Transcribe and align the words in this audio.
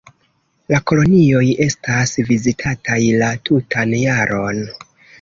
La 0.71 0.79
kolonioj 0.91 1.43
estas 1.67 2.15
vizitataj 2.31 2.99
la 3.23 3.31
tutan 3.51 3.99
jaron. 4.03 4.69